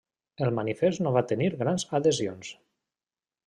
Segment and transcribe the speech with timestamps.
[0.45, 2.51] El manifest no va tenir grans adhesions.